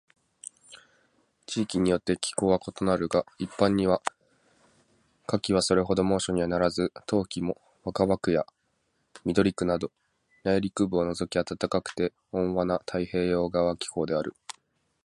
[1.45, 4.01] 地域によって気候は異なるが、一般には
[5.27, 8.47] 夏季はそれほど猛暑にはならず、冬季も若葉区や
[9.25, 9.91] 緑区など
[10.43, 14.33] 内陸部を除き暖かくて温和な太平洋側気候である。